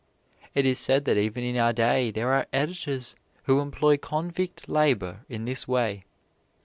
It 0.55 0.65
is 0.65 0.79
said 0.79 1.05
that 1.05 1.17
even 1.19 1.43
in 1.43 1.57
our 1.57 1.73
day 1.73 2.09
there 2.09 2.33
are 2.33 2.47
editors 2.51 3.15
who 3.43 3.59
employ 3.59 3.97
convict 3.97 4.67
labor 4.67 5.19
in 5.29 5.45
this 5.45 5.67
way. 5.67 6.05